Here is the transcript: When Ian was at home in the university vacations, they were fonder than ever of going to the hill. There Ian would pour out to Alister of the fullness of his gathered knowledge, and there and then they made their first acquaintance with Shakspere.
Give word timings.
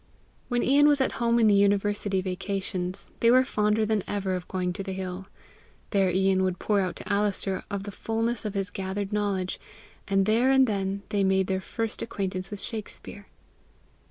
When 0.47 0.63
Ian 0.63 0.87
was 0.87 0.99
at 0.99 1.11
home 1.21 1.37
in 1.39 1.45
the 1.45 1.53
university 1.53 2.23
vacations, 2.23 3.11
they 3.19 3.29
were 3.29 3.45
fonder 3.45 3.85
than 3.85 4.03
ever 4.07 4.33
of 4.33 4.47
going 4.47 4.73
to 4.73 4.81
the 4.81 4.93
hill. 4.93 5.27
There 5.91 6.09
Ian 6.09 6.41
would 6.41 6.57
pour 6.57 6.79
out 6.81 6.95
to 6.95 7.07
Alister 7.13 7.63
of 7.69 7.83
the 7.83 7.91
fullness 7.91 8.43
of 8.43 8.55
his 8.55 8.71
gathered 8.71 9.13
knowledge, 9.13 9.59
and 10.07 10.25
there 10.25 10.49
and 10.49 10.65
then 10.65 11.03
they 11.09 11.23
made 11.23 11.45
their 11.45 11.61
first 11.61 12.01
acquaintance 12.01 12.49
with 12.49 12.61
Shakspere. 12.61 13.27